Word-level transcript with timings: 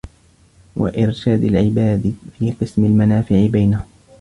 وَإِرْشَادِ 0.75 1.43
الْعِبَادِ 1.43 2.15
فِي 2.39 2.51
قَسْمِ 2.51 2.85
الْمَنَافِعِ 2.85 3.47
بَيْنَهُمْ 3.47 3.85